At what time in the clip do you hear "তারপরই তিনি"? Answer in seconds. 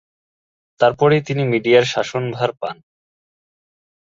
0.79-1.43